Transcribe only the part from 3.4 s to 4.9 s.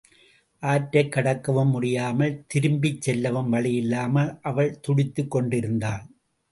வழியில்லாமல் அவள்